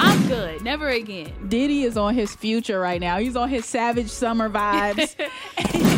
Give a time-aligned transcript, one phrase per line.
[0.00, 0.62] I'm good.
[0.62, 1.32] Never again.
[1.48, 3.18] Diddy is on his future right now.
[3.18, 5.14] He's on his savage summer vibes.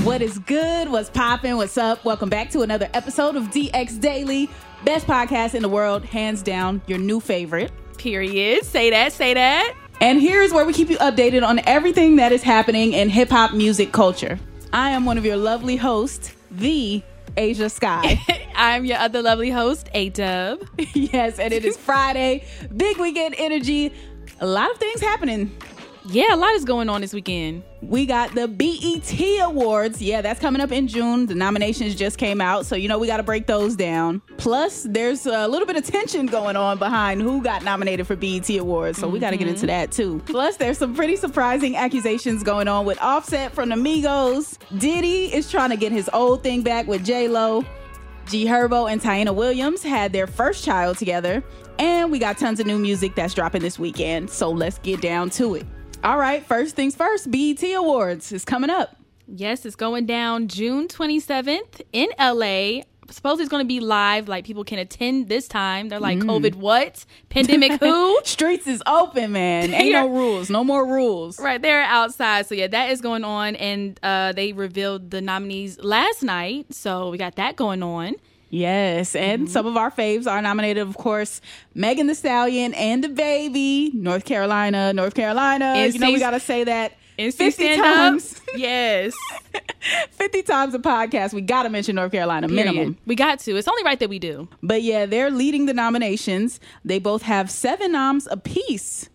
[0.04, 0.88] what is good?
[0.88, 1.56] What's popping?
[1.56, 2.04] What's up?
[2.04, 4.48] Welcome back to another episode of DX Daily,
[4.84, 7.72] best podcast in the world, hands down, your new favorite.
[7.98, 8.64] Period.
[8.64, 9.74] Say that, say that.
[10.00, 13.52] And here's where we keep you updated on everything that is happening in hip hop
[13.52, 14.38] music culture.
[14.72, 17.02] I am one of your lovely hosts, the
[17.36, 18.18] Ashia Skye.
[18.60, 20.60] I'm your other lovely host, A Dub.
[20.92, 22.44] yes, and it is Friday,
[22.76, 23.90] big weekend energy.
[24.40, 25.50] A lot of things happening.
[26.04, 27.62] Yeah, a lot is going on this weekend.
[27.80, 30.02] We got the BET Awards.
[30.02, 31.24] Yeah, that's coming up in June.
[31.24, 34.20] The nominations just came out, so you know we got to break those down.
[34.36, 38.50] Plus, there's a little bit of tension going on behind who got nominated for BET
[38.50, 39.14] Awards, so mm-hmm.
[39.14, 40.20] we got to get into that too.
[40.26, 44.58] Plus, there's some pretty surprising accusations going on with Offset from the Migos.
[44.78, 47.64] Diddy is trying to get his old thing back with J Lo.
[48.30, 51.42] G Herbo and Taina Williams had their first child together,
[51.80, 54.30] and we got tons of new music that's dropping this weekend.
[54.30, 55.66] So let's get down to it.
[56.04, 58.96] All right, first things first, BET Awards is coming up.
[59.26, 62.82] Yes, it's going down June 27th in LA.
[63.10, 65.88] Suppose it's going to be live, like people can attend this time.
[65.88, 66.24] They're like, mm.
[66.24, 67.04] COVID what?
[67.28, 68.20] Pandemic who?
[68.24, 69.72] Streets is open, man.
[69.74, 70.50] Ain't no rules.
[70.50, 71.38] No more rules.
[71.38, 72.46] Right, they're outside.
[72.46, 73.56] So, yeah, that is going on.
[73.56, 76.72] And uh, they revealed the nominees last night.
[76.74, 78.14] So, we got that going on.
[78.50, 79.52] Yes, and mm-hmm.
[79.52, 81.40] some of our faves are nominated, of course,
[81.72, 85.86] Megan Thee Stallion and DaBaby, North Carolina, North Carolina.
[85.86, 88.40] You know, we got to say that NC 50 times.
[88.56, 89.12] Yes.
[90.10, 91.32] 50 times a podcast.
[91.32, 92.66] We got to mention North Carolina, Period.
[92.66, 92.98] minimum.
[93.06, 93.56] We got to.
[93.56, 94.48] It's only right that we do.
[94.62, 96.58] But yeah, they're leading the nominations.
[96.84, 99.08] They both have seven noms apiece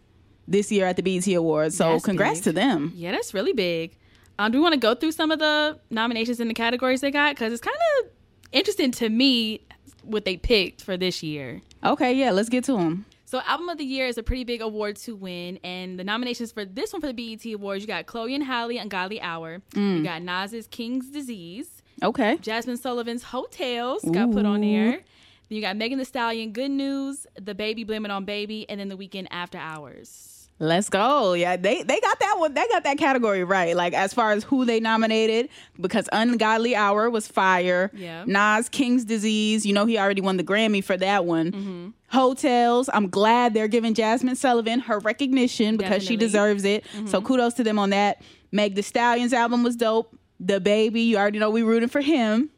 [0.48, 1.76] this year at the BET Awards.
[1.78, 2.44] So that's congrats big.
[2.46, 2.94] to them.
[2.96, 3.98] Yeah, that's really big.
[4.40, 7.12] Um, do we want to go through some of the nominations in the categories they
[7.12, 7.36] got?
[7.36, 8.10] Because it's kind of
[8.52, 9.62] interesting to me
[10.04, 11.62] what they picked for this year.
[11.84, 13.06] Okay, yeah, let's get to them.
[13.28, 16.52] So, album of the year is a pretty big award to win, and the nominations
[16.52, 19.62] for this one for the BET Awards, you got Chloe and Halle, Ungodly Hour.
[19.72, 19.98] Mm.
[19.98, 21.82] You got Nas's King's Disease.
[22.04, 22.38] Okay.
[22.38, 24.92] Jazmine Sullivan's Heaux Tales got put on there.
[24.92, 28.90] Then you got Megan Thee Stallion, Good News, DaBaby Blame It on Baby, and then
[28.90, 30.35] The Weeknd After Hours.
[30.58, 31.34] Let's go.
[31.34, 32.54] Yeah, they they got that one.
[32.54, 33.76] They got that category right.
[33.76, 35.50] Like as far as who they nominated,
[35.82, 37.92] because Ungodly Hour was fire.
[37.94, 38.24] Yeah.
[38.26, 39.66] Nas King's Disease.
[39.66, 41.52] You know he already won the Grammy for that one.
[41.52, 42.34] Mm-hmm.
[42.36, 42.90] Tales.
[42.94, 46.08] I'm glad they're giving Jazmine Sullivan her recognition because Definitely.
[46.08, 46.86] she deserves it.
[46.96, 47.08] Mm-hmm.
[47.08, 48.22] So kudos to them on that.
[48.54, 50.16] Meg The Stallion's album was dope.
[50.42, 51.06] DaBaby.
[51.06, 52.50] you already know we rooting for him.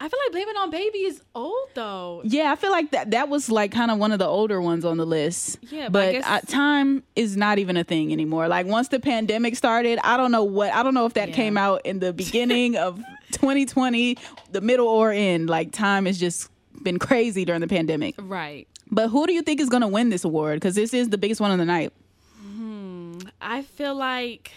[0.00, 2.22] I feel like Blame It on Baby is old though.
[2.24, 4.84] Yeah, I feel like that that was like kind of one of the older ones
[4.84, 5.58] on the list.
[5.62, 6.50] Yeah, but, but guess...
[6.50, 8.46] time is not even a thing anymore.
[8.46, 11.34] Like once the pandemic started, I don't know what I don't know if that yeah.
[11.34, 12.96] came out in the beginning of
[13.32, 14.16] 2020,
[14.52, 15.50] the middle or end.
[15.50, 16.48] Like time has just
[16.82, 18.14] been crazy during the pandemic.
[18.18, 18.68] Right.
[18.90, 20.56] But who do you think is going to win this award?
[20.56, 21.92] Because this is the biggest one of the night.
[22.40, 23.18] Hmm.
[23.40, 24.52] I feel like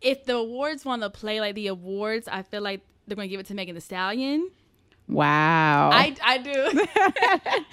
[0.00, 3.30] if the awards want to play like the awards, I feel like they're going to
[3.30, 4.50] give it to Megan Thee Stallion.
[5.08, 5.90] Wow.
[5.92, 6.52] I, I do.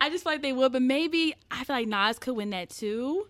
[0.00, 2.70] I just feel like they would, but maybe I feel like Nas could win that
[2.70, 3.26] too.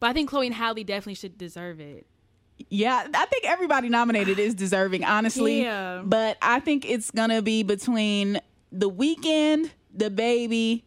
[0.00, 2.06] But I think Chloe and Halle definitely should deserve it.
[2.70, 5.62] Yeah, I think everybody nominated is deserving, honestly.
[5.62, 6.02] Yeah.
[6.04, 8.40] But I think it's gonna be between
[8.72, 9.70] The Weeknd,
[10.14, 10.84] baby,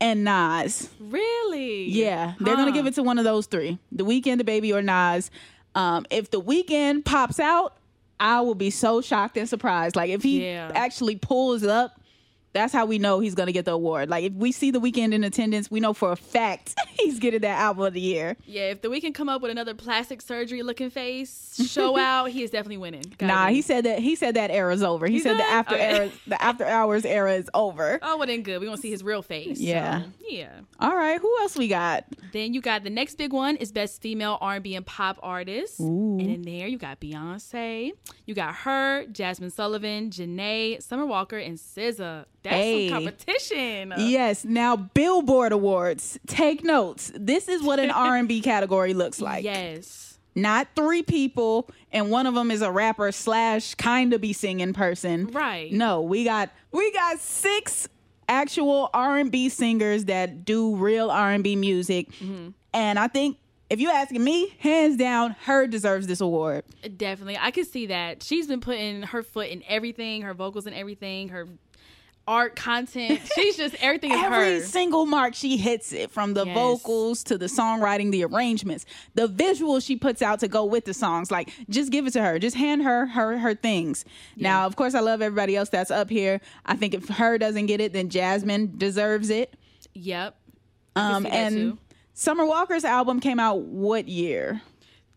[0.00, 0.88] and Nas.
[0.98, 1.84] Really?
[1.84, 2.62] Yeah, they're huh.
[2.62, 5.30] gonna give it to one of those three: The Weeknd, baby, or Nas.
[5.74, 7.76] Um, if The Weeknd pops out,
[8.20, 9.96] I will be so shocked and surprised.
[9.96, 10.70] Like if he yeah.
[10.74, 11.99] actually pulls up
[12.52, 14.08] that's how we know he's gonna get the award.
[14.08, 17.40] Like if we see The Weeknd in attendance, we know for a fact he's getting
[17.40, 18.36] that album of the year.
[18.46, 22.42] Yeah, if The Weeknd come up with another plastic surgery looking face show out, he
[22.42, 23.04] is definitely winning.
[23.18, 23.54] Gotta Nah, be.
[23.54, 25.06] he said that he said that era's over.
[25.06, 25.84] He He's said the after Okay.
[25.84, 27.98] era, the after hours era is over.
[28.10, 28.58] Oh, well then good.
[28.60, 29.60] We gonna see his real face.
[29.60, 30.02] Yeah.
[30.02, 30.60] So, yeah.
[30.80, 32.04] All right, who else we got?
[32.32, 35.78] Then you got the next big one is best female R&B and pop artist.
[35.78, 37.92] And in there you got Beyonce,
[38.26, 42.24] you got H.E.R., Jazmine Sullivan, Jhené, Summer Walker, and SZA.
[42.42, 42.88] That's Hey.
[42.88, 43.92] some competition.
[43.98, 44.44] Yes.
[44.44, 46.18] Now Billboard Awards.
[46.26, 47.12] Take notes.
[47.14, 49.44] This is what an R and B category looks like.
[49.44, 50.06] yes.
[50.36, 54.72] Not three people, and one of them is a rapper slash kind of be singing
[54.72, 55.26] person.
[55.26, 55.72] Right.
[55.72, 57.88] No, we got we got six
[58.28, 62.50] actual R and B singers that do real R and B music, Mm-hmm.
[62.72, 63.38] and I think
[63.70, 65.66] if you're asking me, hands down, H.E.R.
[65.66, 66.64] deserves this award.
[66.96, 67.38] Definitely.
[67.40, 68.22] I can see that.
[68.22, 71.46] She's been putting her foot in everything, her vocals and everything, her
[72.30, 73.20] art content.
[73.34, 74.60] She's just everything is Every her.
[74.60, 76.54] single mark she hits it from the Yes.
[76.54, 80.94] vocals to the songwriting, the arrangements, the visuals she puts out to go with the
[80.94, 81.30] songs.
[81.32, 82.38] Like just give it to her.
[82.38, 84.04] Just hand her her her things.
[84.36, 86.40] Now, of course, I love everybody else that's up here.
[86.64, 87.36] I think if H.E.R.
[87.38, 89.56] doesn't get it, then Jazmine deserves it.
[89.94, 90.36] Yep.
[90.94, 91.78] Um and too.
[92.14, 94.62] Summer Walker's album came out what year?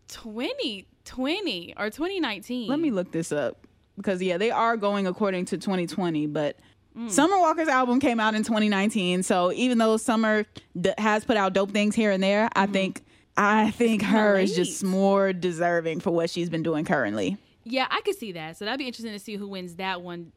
[0.08, 2.68] 2020 or 2019.
[2.68, 3.66] Let me look this up
[3.96, 6.58] because yeah, they are going according to 2020, but
[6.96, 7.10] Mm.
[7.10, 9.22] Summer Walker's album came out in 2019.
[9.22, 10.44] So even though Summer
[10.80, 13.04] d- has put out dope things here and there, I think
[13.36, 14.38] I think H.E.R.
[14.38, 17.36] is just more deserving for what she's been doing currently.
[17.64, 18.56] Yeah, I could see that.
[18.56, 20.32] So that'd be interesting to see who wins that one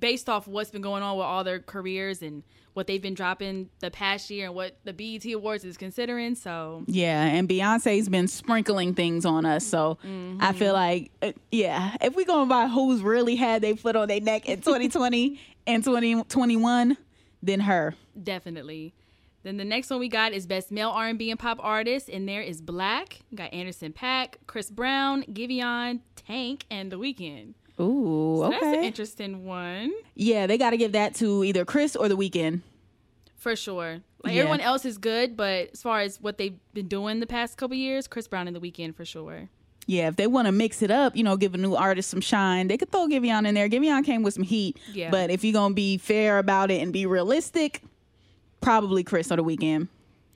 [0.00, 2.42] based off what's been going on with all their careers and
[2.72, 6.34] what they've been dropping the past year and what the BET Awards is considering.
[6.34, 9.98] So Yeah, and Beyonce's been sprinkling things on us, so
[10.40, 14.08] I feel like uh, yeah, if we going by who's really had their foot on
[14.08, 16.96] their neck in 2020 and 2021,
[17.42, 17.94] then her.
[18.22, 18.94] definitely.
[19.42, 22.40] Then the next one we got is Best Male R&B and Pop Artist, and there
[22.40, 23.20] is Blxst.
[23.30, 27.52] You got Anderson .Paak, Chris Brown, Giveon, Tank, and The Weeknd.
[27.78, 28.58] Ooh, So okay.
[28.60, 32.16] that's an interesting one yeah, they got to give that to either Chris or The
[32.16, 32.62] Weeknd.
[33.36, 34.00] for sure.
[34.22, 34.40] Like Yeah.
[34.42, 37.76] everyone else is good, but as far as what they've been doing the past couple
[37.76, 39.50] years, Chris Brown and The Weeknd for sure.
[39.86, 42.20] Yeah, if they want to mix it up, you know, give a new artist some
[42.20, 43.68] shine, they could throw Giveon in there.
[43.68, 44.78] Giveon came with some heat.
[44.92, 45.10] Yeah.
[45.10, 47.82] But if you're going to be fair about it and be realistic,
[48.60, 49.88] probably Chris or The Weeknd.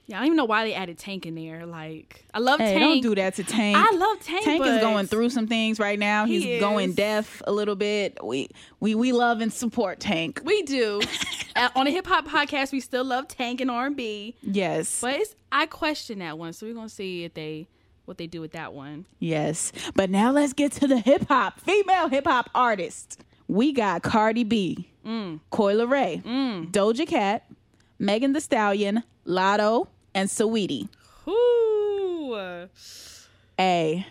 [0.07, 1.67] Yeah, I don't even know why they added Tank in there.
[1.67, 3.03] Like, I love Hey, Tank.
[3.03, 3.77] don't do that to Tank.
[3.77, 6.25] I love Tank, Tank is going through some things right now.
[6.25, 8.17] He He's going deaf a little bit.
[8.23, 8.49] We
[8.79, 10.41] we we love and support Tank.
[10.43, 11.01] We do.
[11.55, 15.01] Uh, on a hip hop podcast, we still love Tank and R and B, Yes.
[15.01, 16.53] but it's, I question that one.
[16.53, 17.67] So we're gonna see if they
[18.09, 19.05] what they do with that one.
[19.19, 19.71] Yes.
[19.95, 23.23] But now let's get to the hip hop, female hip hop artist.
[23.47, 25.39] We got Cardi B, Mm.
[25.49, 26.21] Coi Leray,
[26.71, 27.45] Doja Cat,
[27.97, 30.89] Megan Thee Stallion, Latto, and Saweetie.
[31.27, 32.67] Ooh,
[33.57, 34.05] Hey,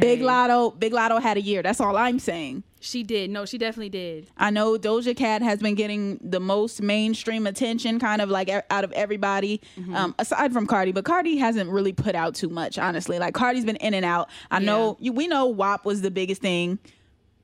[0.00, 1.62] Big Latto, Big Latto had a year.
[1.62, 2.62] That's all I'm saying.
[2.80, 3.30] She did.
[3.30, 4.30] No, she definitely did.
[4.36, 8.84] I know Doja Cat has been getting the most mainstream attention, kind of like out
[8.84, 9.60] of everybody,
[9.92, 10.92] um, aside from Cardi.
[10.92, 13.18] But Cardi hasn't really put out too much, honestly.
[13.18, 14.28] Like Cardi's been in and out.
[14.50, 16.78] I know you, we know WAP was the biggest thing,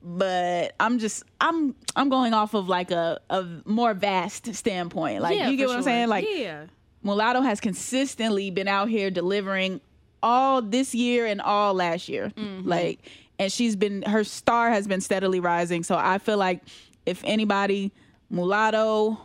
[0.01, 5.21] but I'm just I'm I'm going off of like a a more vast standpoint.
[5.21, 6.07] Like yeah, you get what I'm saying?
[6.07, 6.65] Like yeah,
[7.03, 9.81] Mulatto has consistently been out here delivering
[10.25, 12.31] all this year and all last year.
[12.35, 12.67] Mm-hmm.
[12.67, 12.99] Like,
[13.39, 15.83] and she's been her star has been steadily rising.
[15.83, 16.61] So I feel like
[17.05, 17.91] if anybody,
[18.29, 19.17] Mulatto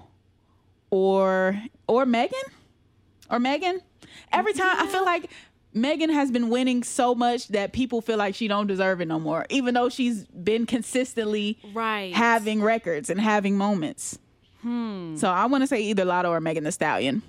[0.91, 2.39] or or Megan
[3.31, 3.81] or Megan,
[4.33, 5.31] every time I feel like
[5.73, 9.20] Megan has been winning so much that people feel like she don't deserve it no
[9.20, 12.13] more, even though she's been consistently Right.
[12.13, 14.19] having records and having moments.
[14.63, 17.23] So I want to say either Latto or Megan Thee Stallion.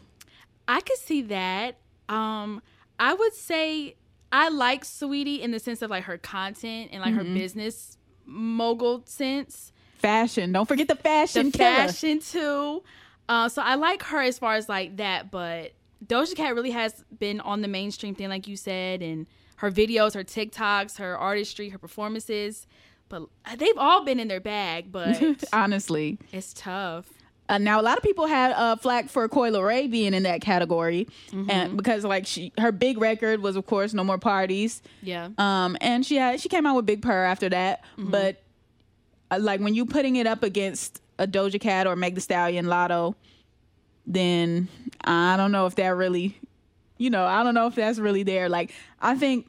[0.68, 1.78] I could see that.
[2.10, 2.62] Um,
[3.00, 3.96] I would say
[4.32, 9.04] I like Saweetie in the sense of like her content and like her business mogul
[9.06, 9.72] sense.
[9.98, 10.52] Fashion.
[10.52, 11.70] Don't forget the fashion the killer.
[11.88, 12.84] fashion too.
[13.30, 15.74] Uh, so I like her as far as like that, but
[16.06, 20.16] Doja Cat really has been on the mainstream thing, like you said, and her videos,
[20.16, 22.66] her TikToks, her artistry, her performances.
[23.10, 23.24] But
[23.58, 26.18] they've all been in their bag, but Honestly.
[26.32, 27.08] it's tough.
[27.52, 30.40] Uh, now a lot of people had uh, flack for Coi Leray being in that
[30.40, 31.08] category,
[31.50, 35.28] and because like she her big record was of course No More Parties, Yeah.
[35.38, 38.42] um, and she had she came out with Big Purr after that, but
[39.32, 42.68] uh, like when you putting it up against a Doja Cat or Meg The Stallion,
[42.68, 43.16] Latto,
[44.08, 44.70] then
[45.04, 46.38] I don't know if that really,
[46.98, 48.48] you know, I don't know if that's really there.
[48.48, 49.48] Like I think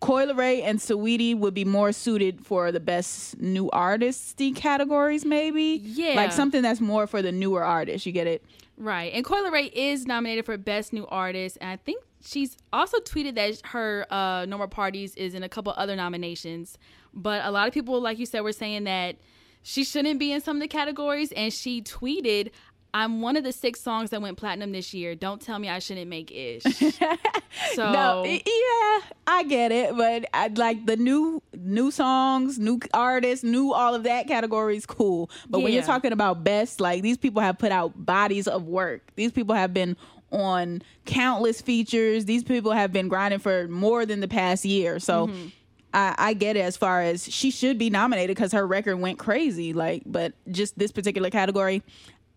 [0.00, 5.80] Coi Leray and Saweetie would be more suited for the best new artisty categories, maybe.
[5.82, 6.14] Yeah.
[6.14, 8.06] Like something that's more for the newer artists.
[8.06, 8.44] You get it?
[8.76, 9.12] Right.
[9.14, 11.56] And Coi Leray is nominated for Best New Artist.
[11.60, 15.48] And I think she's also tweeted that her uh, No More Parties is in a
[15.48, 16.76] couple other nominations.
[17.14, 19.16] But a lot of people, like you said, were saying that
[19.62, 21.32] she shouldn't be in some of the categories.
[21.32, 22.50] And she tweeted,
[22.94, 25.14] I'm one of the six songs that went platinum this year.
[25.14, 26.62] Don't tell me I shouldn't make ish.
[27.74, 33.44] so No, yeah, I get it, but I'd like the new new songs, new artists,
[33.44, 35.30] new all of that category is cool.
[35.48, 39.10] But when you're talking about best, like these people have put out bodies of work.
[39.16, 39.96] These people have been
[40.30, 42.24] on countless features.
[42.24, 44.98] These people have been grinding for more than the past year.
[44.98, 45.48] So Mm-hmm.
[45.94, 49.18] I, I get it as far as she should be nominated because her record went
[49.18, 49.72] crazy.
[49.72, 51.82] Like, but just this particular category,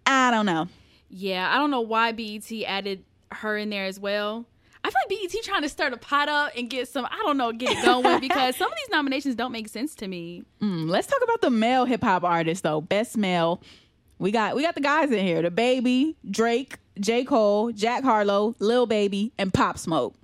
[0.05, 0.67] I don't know.
[1.09, 4.45] Yeah, I don't know why BET added her in there as well.
[4.83, 7.35] I feel like BET trying to stir the pot up and get some, I don't
[7.37, 10.43] know, get it going because some of these nominations don't make sense to me.
[10.61, 12.79] Mm, Let's talk about the male hip hop artists though.
[12.81, 13.61] Best male.
[14.19, 15.41] We got we got the guys in here.
[15.43, 17.23] DaBaby, Drake, J.
[17.23, 20.15] Cole, Jack Harlow, Lil Baby, and Pop Smoke.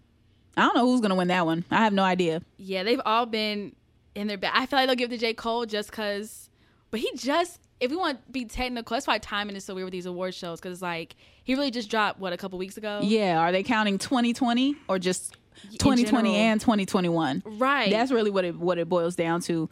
[0.58, 1.64] I don't know who's gonna win that one.
[1.72, 2.42] I have no idea.
[2.58, 3.76] Yeah, they've all been
[4.14, 4.52] in their bag.
[4.54, 5.34] I feel like they'll give it to J.
[5.34, 6.50] Cole just because,
[6.96, 9.84] but he just, if we want to be technical, that's why timing is so weird
[9.84, 12.78] with these award shows because, it's like, he really just dropped, what, a couple weeks
[12.78, 13.02] ago?
[13.04, 15.36] Yeah, are they counting 2020 or just
[15.74, 16.36] 2020 general.
[16.38, 17.44] and 2021?
[17.46, 17.92] Right.
[17.92, 19.70] That's really what it what it boils down to.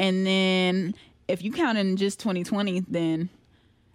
[0.00, 0.96] And then
[1.28, 3.28] if you count in just 2020, then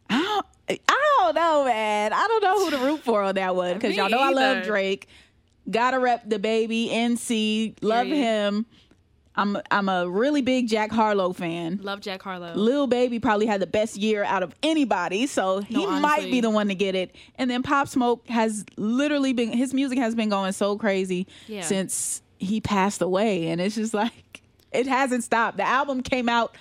[0.10, 0.46] I don't
[0.88, 2.14] I don't know, man.
[2.14, 4.64] I don't know who to root for on that one because y'all know I love.
[4.64, 5.10] Drake.
[5.70, 7.76] Gotta rep DaBaby NC.
[7.82, 8.24] Love Period.
[8.24, 8.66] him.
[9.36, 11.80] I'm I'm a really big Jack Harlow fan.
[11.82, 12.54] Love Jack Harlow.
[12.56, 16.42] Lil Baby probably had the best year out of anybody, so he No, might be
[16.42, 17.16] the one to get it.
[17.36, 21.62] And then Pop Smoke has literally been his music has been going so crazy Yeah.
[21.62, 25.58] since he passed away, and it's just like it hasn't stopped.
[25.58, 26.56] The album came out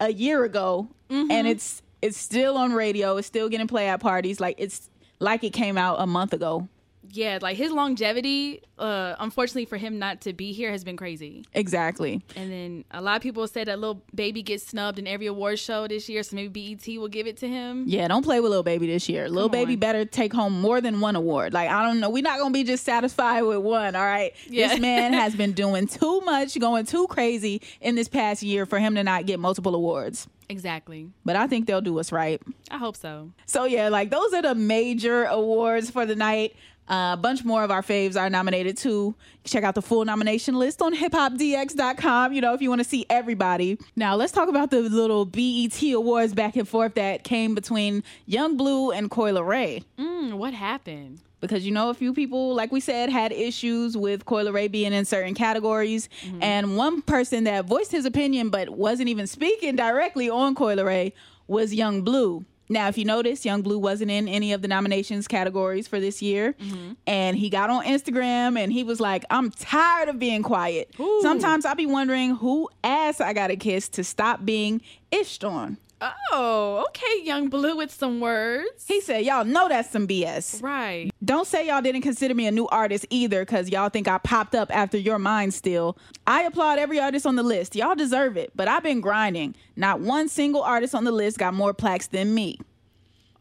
[0.00, 1.30] a year ago, Mm-hmm.
[1.30, 3.18] and it's it's still on radio.
[3.18, 4.40] It's still getting play at parties.
[4.40, 4.88] Like it's
[5.18, 6.66] like it came out a month ago.
[7.12, 11.44] Yeah, like his longevity, uh, unfortunately for him not to be here, has been crazy.
[11.54, 12.22] Exactly.
[12.36, 15.58] And then a lot of people said that Lil Baby gets snubbed in every award
[15.58, 17.84] show this year, so maybe BET will give it to him.
[17.86, 19.28] Yeah, don't play with Lil Baby this year.
[19.28, 21.52] Lil Come Baby better take home more than one award.
[21.52, 22.10] Like, I don't know.
[22.10, 24.32] We're not to be just satisfied with one, all right?
[24.48, 24.68] Yeah.
[24.68, 28.78] This man has been doing too much, going too crazy in this past year for
[28.78, 30.28] him to not get multiple awards.
[30.48, 31.08] Exactly.
[31.24, 32.42] But I think they'll do us right.
[32.70, 33.30] I hope so.
[33.46, 36.56] So, yeah, like those are the major awards for the night.
[36.90, 39.14] Uh, a bunch more of our faves are nominated too.
[39.44, 43.06] Check out the full nomination list on hiphopdx.com, you know, if you want to see
[43.08, 43.78] everybody.
[43.94, 48.56] Now, let's talk about the little BET awards back and forth that came between Yung
[48.56, 49.84] Bleu and Coi Leray.
[49.98, 51.20] Mm, what happened?
[51.40, 54.92] because you know a few people like we said had issues with Coi Leray being
[54.92, 56.06] in certain categories
[56.42, 61.12] and one person that voiced his opinion but wasn't even speaking directly on Coi Leray
[61.46, 62.44] was Yung Bleu.
[62.70, 66.22] Now, if you notice, Yung Bleu wasn't in any of the nominations categories for this
[66.22, 66.54] year.
[66.54, 66.92] Mm-hmm.
[67.06, 70.94] And he got on Instagram and he was like, I'm tired of being quiet.
[71.20, 75.78] Sometimes I'll be wondering who ass I got to kiss to stop being ished on.
[76.00, 78.86] Oh, okay, Yung Bleu with some words.
[78.86, 80.62] He said, Y'all know that's some BS.
[80.62, 81.10] right.
[81.22, 84.54] Don't say y'all didn't consider me a new artist either because y'all think I popped
[84.54, 85.98] up after your mind still.
[86.26, 87.76] I applaud every artist on the list.
[87.76, 89.54] Y'all deserve it, but I've been grinding.
[89.76, 92.58] Not one single artist on the list got more plaques than me.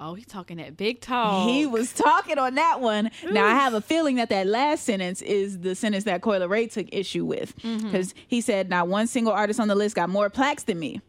[0.02, 1.50] Oh, he's talking that big talk.
[1.50, 3.12] He was talking on that one.
[3.30, 6.72] Now, I have a feeling that that last sentence is the sentence that Coi Leray
[6.72, 7.86] took issue with mm-hmm.
[7.86, 11.02] because he said, Not one single artist on the list got more plaques than me.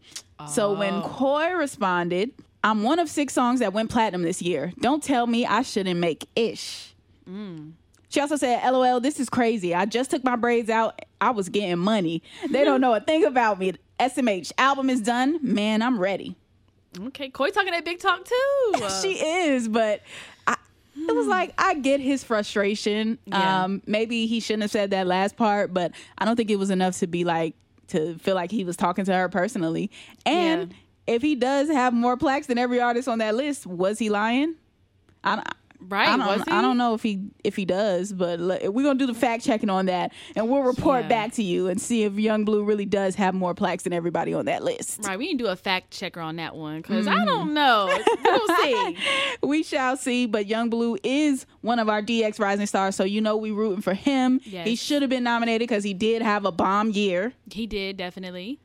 [0.48, 2.32] So when Coi responded,
[2.62, 4.72] I'm one of six songs that went platinum this year.
[4.80, 6.94] Don't tell me I shouldn't make ish.
[8.08, 9.74] She also said, LOL, this is crazy.
[9.74, 11.00] I just took my braids out.
[11.20, 12.22] I was getting money.
[12.50, 13.74] They don't know a thing about me.
[14.00, 15.38] SMH album is done.
[15.42, 16.36] Man, I'm ready.
[16.98, 18.74] Okay, Coi talking that big talk too.
[19.02, 20.02] she is, but
[20.46, 20.56] I,
[20.96, 23.18] it was like I get his frustration.
[23.26, 23.64] Yeah.
[23.64, 26.70] Um, maybe he shouldn't have said that last part, but I don't think it was
[26.70, 27.54] enough to be like
[27.90, 29.90] to feel like he was talking to her personally.
[30.26, 30.74] And
[31.06, 34.54] if he does have more plaques than every artist on that list, was he lying?
[35.24, 35.42] I
[35.88, 36.48] Right, I don't?
[36.52, 39.70] I don't know if he if he does, but we're gonna do the fact checking
[39.70, 41.08] on that, and we'll report Yeah.
[41.08, 44.34] back to you and see if Yung Bleu really does have more plaques than everybody
[44.34, 45.00] on that list.
[45.04, 47.20] right, we need to do a fact checker on that one because Mm-hmm.
[47.22, 47.98] I don't know.
[48.24, 48.96] We'll see.
[49.42, 50.26] we shall see.
[50.26, 53.80] But Yung Bleu is one of our DX Rising Stars, so you know we rooting
[53.82, 54.40] for him.
[54.44, 54.66] Yes.
[54.66, 58.60] He should have been nominated because he did have a bomb year, He did definitely.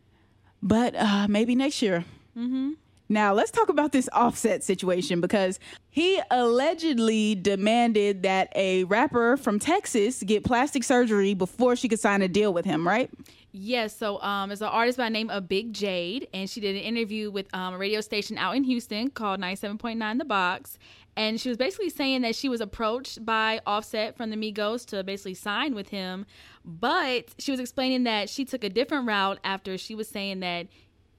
[0.62, 2.04] but uh, maybe next year.
[2.38, 2.72] Mm-hmm.
[3.08, 5.60] Now, let's talk about this offset situation because
[5.92, 12.22] he allegedly demanded that a rapper from Texas get plastic surgery before she could sign
[12.24, 13.12] a deal with him, right?
[13.52, 16.76] Yes, so um, it's an artist by the name of Big Jade, and she did
[16.76, 20.78] an interview with um, a radio station out in Houston called 97.9 The Box.
[21.16, 25.02] And she was basically saying that she was approached by Offset from the Migos to
[25.04, 26.26] basically sign with him.
[26.66, 30.68] But she was explaining that she took a different route after she was saying that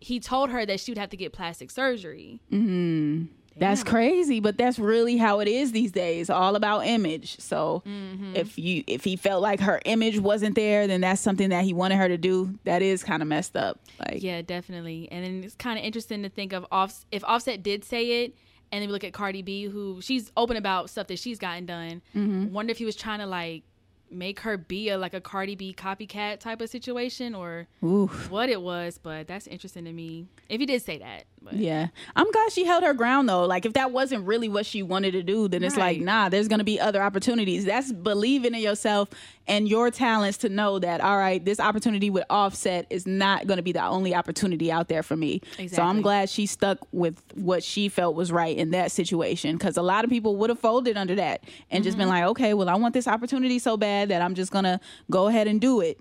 [0.00, 2.40] he told her that she would have to get plastic surgery.
[2.52, 3.24] Mm-hmm.
[3.58, 6.28] That's crazy, but that's really how it is these days.
[6.28, 7.40] All about image.
[7.40, 8.36] So mm-hmm.
[8.36, 11.72] if you if he felt like her image wasn't there, then that's something that he
[11.72, 12.58] wanted her to do.
[12.64, 13.80] That is kind of messed up.
[13.98, 15.08] Like Yeah, definitely.
[15.10, 18.36] And then it's kind of interesting to think of off if Offset did say it,
[18.72, 21.64] and then we look at Cardi B, who she's open about stuff that she's gotten
[21.64, 22.02] done.
[22.14, 22.52] Mm-hmm.
[22.52, 23.62] Wonder if he was trying to like
[24.10, 28.30] make her be a like a Cardi B copycat type of situation, or Oof.
[28.30, 28.98] what it was.
[29.02, 30.26] But that's interesting to me.
[30.48, 31.88] If he did say that, but Yeah.
[32.14, 33.44] I'm glad she held her ground though.
[33.46, 36.48] Like if that wasn't really what she wanted to do, then it's like, nah, there's
[36.48, 37.64] gonna be other opportunities.
[37.64, 39.08] That's believing in yourself
[39.48, 43.62] and your talents to know that, all right, this opportunity with offset is not gonna
[43.62, 45.40] be the only opportunity out there for me.
[45.68, 49.56] So I'm glad she stuck with what she felt was right in that situation.
[49.58, 52.02] Cause a lot of people would have folded under that and just Mm-hmm.
[52.02, 55.28] been like, okay, well, I want this opportunity so bad that I'm just gonna go
[55.28, 55.98] ahead and do it.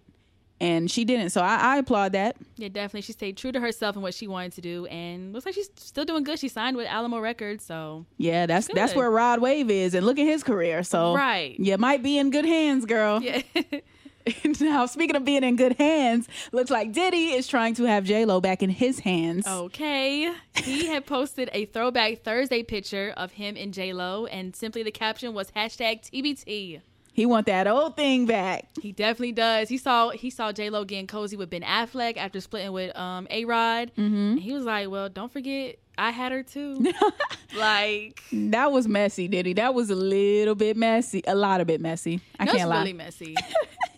[0.61, 1.31] And she didn't.
[1.31, 2.37] So I, I applaud that.
[2.55, 5.45] yeah, definitely she stayed true to herself and what she wanted to do, and looks
[5.45, 6.39] like she's still doing good.
[6.39, 10.17] She signed with Alamo Records, so Yeah, that's that's where Rod Wave is, and look
[10.17, 10.83] at his career.
[10.83, 11.59] So Right.
[11.59, 13.21] you might be in good hands, girl.
[13.21, 13.41] yeah.
[14.59, 18.25] now, speaking of being in good hands, looks like Diddy is trying to have J
[18.25, 19.45] Lo back in his hands.
[19.45, 20.33] Okay.
[20.55, 24.89] He had posted a throwback Thursday picture of him and J Lo, and simply the
[24.89, 26.81] caption was hashtag TBT.
[27.15, 28.67] He want that old thing back.
[28.81, 29.69] He definitely does.
[29.69, 33.25] He saw he saw J Lo getting cozy with Ben Affleck after splitting with um
[33.29, 33.91] A Rod.
[33.97, 34.35] Mm-hmm.
[34.35, 36.85] He was like, "Well, don't forget, I had her too."
[37.57, 39.53] like, That was messy, Diddy.
[39.53, 42.19] That was a little bit messy, a lot of bit messy.
[42.39, 42.79] I can't lie.
[42.79, 43.35] really messy.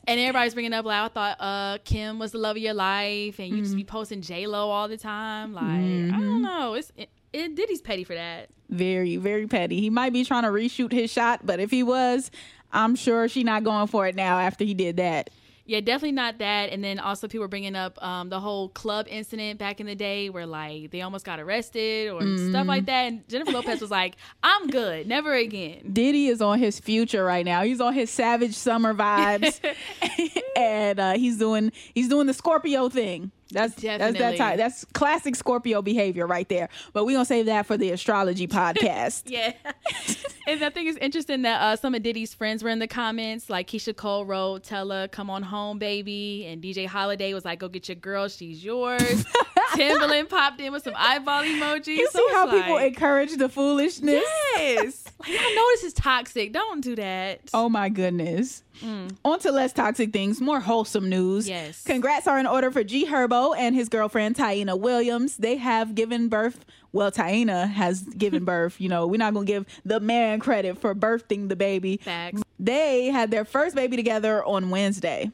[0.07, 3.39] and everybody's bringing up like, I thought uh Kim was the love of your life,
[3.39, 3.87] and you just be Mm-hmm.
[3.91, 5.53] posting J Lo all the time.
[5.53, 6.73] Like, I don't know.
[6.75, 8.49] It's it, it Diddy's petty for that.
[8.69, 9.79] very, very petty.
[9.81, 12.31] He might be trying to reshoot his shot, but if he was,
[12.71, 15.29] I'm sure she not going for it now after he did that.
[15.67, 16.69] Yeah, definitely not that.
[16.69, 19.95] And then also people were bringing up um, the whole club incident back in the
[19.95, 23.07] day where like they almost got arrested or stuff like that.
[23.07, 27.43] And Jennifer Lopez was like, "I'm good, never again." Diddy is on his future right
[27.45, 27.63] now.
[27.63, 29.59] He's on his Savage Summer vibes,
[30.55, 33.31] and uh, he's doing he's doing the Scorpio thing.
[33.51, 34.37] That's that's that Definitely.
[34.37, 34.57] type.
[34.57, 36.69] That's classic Scorpio behavior right there.
[36.93, 39.23] But we're gonna save that for the astrology podcast.
[39.27, 39.53] Yeah.
[40.47, 43.49] and I think it's interesting that uh, some of Diddy's friends were in the comments.
[43.49, 47.59] Like Keyshia Cole wrote, "Tell her come on home, baby," and DJ Holiday was like,
[47.59, 49.25] "Go get your girl, she's yours."
[49.73, 51.87] Timbaland popped in with some eyeball emojis.
[51.87, 54.23] You So see how people encourage the foolishness?
[54.55, 55.03] Yes.
[55.19, 56.53] like, I know this is toxic.
[56.53, 57.41] Don't do that.
[57.53, 58.63] Oh my goodness.
[58.81, 59.15] Mm.
[59.25, 61.47] On to less toxic things, more wholesome news.
[61.49, 61.83] Yes.
[61.83, 65.37] Congrats are in order for G Herbo and his girlfriend Taina Williams.
[65.37, 66.63] They have given birth.
[66.93, 68.79] Well, Taina has given birth.
[68.79, 71.97] You know, we're not going to give the man credit for birthing the baby.
[71.97, 72.41] Facts.
[72.59, 75.31] They had their first baby together on Wednesday.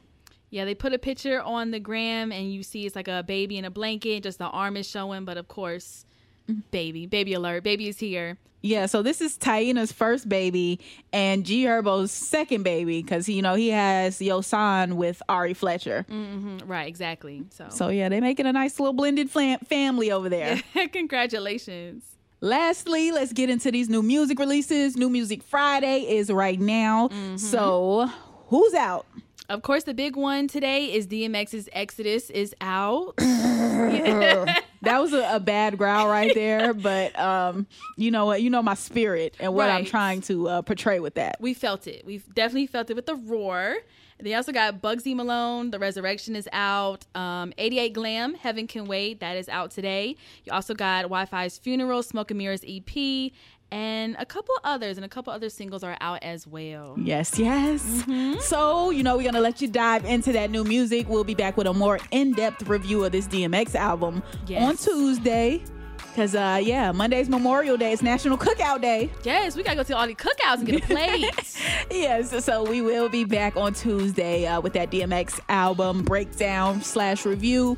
[0.54, 3.58] Yeah, they put a picture on the gram and you see it's like a baby
[3.58, 6.06] in a blanket, just the arm is showing, but of course,
[6.70, 8.38] baby, baby alert, baby is here.
[8.62, 10.78] Yeah, so this is Taina's first baby
[11.12, 16.06] and G Herbo's second baby because, you know, he has Yosohn with Ari Fletcher.
[16.08, 17.42] Mm, Right, exactly.
[17.50, 20.62] So, So, yeah, they're making a nice little blended flam- family over there.
[20.92, 22.04] congratulations.
[22.40, 24.96] Lastly, let's get into these new music releases.
[24.96, 27.08] New Music Friday is right now.
[27.36, 28.08] So,
[28.48, 29.06] who's out?
[29.48, 33.14] Of course, the big one today is DMX's Exodus is out.
[34.84, 38.42] That was a, a bad growl right there, but um, you know what?
[38.42, 41.36] You know my spirit and what I'm trying to uh, portray with that.
[41.40, 42.04] we felt it.
[42.04, 43.76] We've definitely felt it with the roar.
[44.20, 45.70] They also got Bugzy Malone.
[45.70, 47.04] The Resurrection is out.
[47.14, 49.20] Um, 88 Glam, Heaven Can Wait.
[49.20, 50.16] That is out today.
[50.44, 53.32] You also got Wifisfuneral, Smoke and Mirrors EP,
[53.74, 56.94] and a couple others, and a couple other singles are out as well.
[56.96, 57.82] Yes, yes.
[57.82, 58.38] Mm-hmm.
[58.38, 61.08] So, you know, we're going to let you dive into that new music.
[61.08, 64.62] We'll be back with a more in depth review of this DMX album Yes.
[64.62, 65.60] on Tuesday.
[66.14, 67.92] Because, uh, yeah, Monday's Memorial Day.
[67.92, 69.10] It's National Cookout Day.
[69.24, 71.56] Yes, we gotta go to all the cookouts and get a plate.
[71.90, 77.26] yes, so we will be back on Tuesday uh, with that DMX album breakdown slash
[77.26, 77.76] review.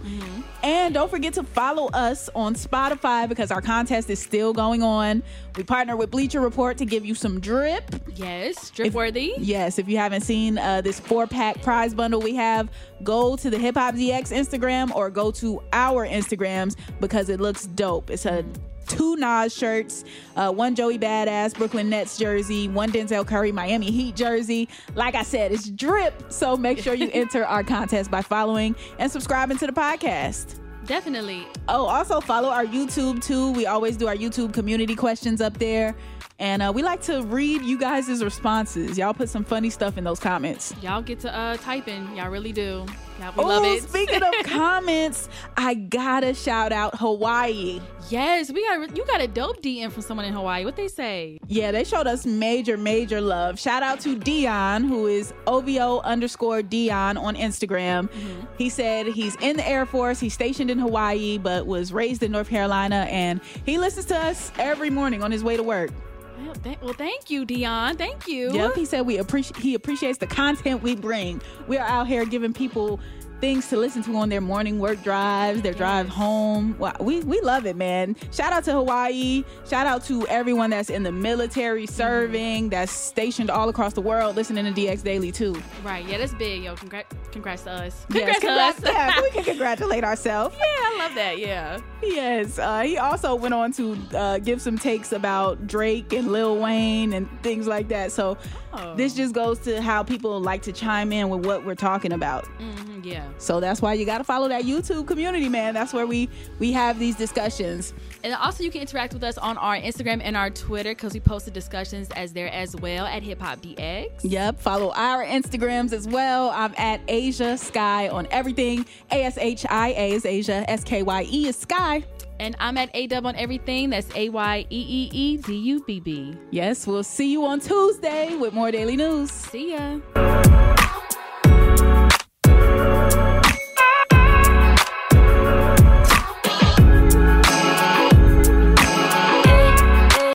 [0.62, 5.22] And don't forget to follow us on Spotify because our contest is still going on.
[5.56, 7.84] We partner with Bleacher Report to give you some drip.
[8.16, 9.32] yes, drip worthy.
[9.38, 12.68] Yes, if you haven't seen uh, this four pack prize bundle we have,
[13.02, 17.66] go to the Hip Hop DX Instagram or go to our Instagrams because it looks
[17.66, 18.10] dope.
[18.10, 18.44] It's a
[18.86, 20.04] two Nas shirts,
[20.36, 24.68] uh, one Joey Badass Brooklyn Nets jersey, one Denzel Curry Miami Heat jersey.
[24.94, 26.32] Like I said, it's drip.
[26.32, 30.56] So make sure you enter our contest by following and subscribing to the podcast.
[30.86, 31.46] Definitely.
[31.68, 33.52] Oh, also follow our YouTube too.
[33.52, 35.94] We always do our YouTube community questions up there.
[36.38, 38.98] And uh, we like to read you guys' responses.
[38.98, 40.74] Y'all put some funny stuff in those comments.
[40.82, 42.14] Y'all get to uh, typing.
[42.16, 42.86] Y'all really do.
[43.20, 43.82] Y'all, we love Oh, it.
[43.82, 47.80] speaking of comments, I gotta shout out Hawaii.
[48.10, 50.64] yes, we got you got a dope DM from someone in Hawaii.
[50.66, 51.38] What they say?
[51.48, 53.58] Yeah, they showed us major, major love.
[53.58, 58.10] Shout out to Dion, who is OVO underscore Dion on Instagram.
[58.10, 58.46] Mm-hmm.
[58.58, 60.20] He said he's in the Air Force.
[60.20, 63.06] He's stationed in Hawaii, but was raised in North Carolina.
[63.10, 65.90] And he listens to us every morning on his way to work.
[66.38, 67.96] Well, th- well thank you, Dion.
[67.96, 68.52] Thank you.
[68.52, 71.40] Yep, he said we appreciate he appreciates the content we bring.
[71.66, 73.00] We are out here giving people
[73.40, 76.76] things to listen to on their morning work drives, their drive home.
[76.78, 78.16] Wow, we we love it, man.
[78.32, 79.44] Shout out to Hawaii.
[79.68, 84.36] Shout out to everyone that's in the military serving, that's stationed all across the world
[84.36, 85.60] listening to DX Daily too.
[85.84, 86.06] Right.
[86.06, 86.74] Yeah, that's big, yo.
[86.76, 88.06] Congrats, congrats to us.
[88.10, 88.80] Yes, Congrats, congrats.
[88.80, 88.94] to us.
[88.94, 90.56] yeah, we can congratulate ourselves.
[90.58, 91.38] yeah, I love that.
[91.38, 91.78] Yeah.
[92.02, 96.56] Yes, uh, he also went on to uh, give some takes about Drake and Lil
[96.58, 98.12] Wayne and things like that.
[98.12, 98.36] So
[98.76, 98.94] Oh.
[98.94, 102.46] this just goes to how people like to chime in with what we're talking about.
[102.46, 103.28] hmm yeah.
[103.38, 105.74] So that's why you got to follow that YouTube community, man.
[105.74, 107.94] That's where we we have these discussions.
[108.24, 111.20] And also, you can interact with us on our Instagram and our Twitter because we
[111.20, 114.10] posted discussions as there as well at Hip Hop DX.
[114.24, 116.50] Yep, follow our Instagrams as well.
[116.50, 118.84] I'm at Ashia Skye on everything.
[119.12, 120.64] A S H I A is Ashia.
[120.66, 122.04] S K Y E is Skye.
[122.38, 123.90] And I'm at A Dub on everything.
[123.90, 126.36] That's A Y E E E D U B B.
[126.50, 129.30] Yes, we'll see you on Tuesday with more daily news.
[129.30, 130.75] See ya.